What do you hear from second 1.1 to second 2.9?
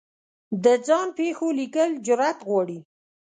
پېښو لیکل جرعت غواړي.